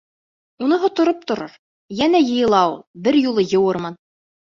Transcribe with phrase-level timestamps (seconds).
[0.67, 1.53] Уныһы тороп торор,
[1.97, 2.73] йәнә йыйыла ул,
[3.09, 3.99] бер юлы йыуырмын.